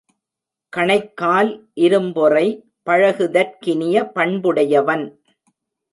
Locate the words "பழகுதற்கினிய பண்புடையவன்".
2.89-5.05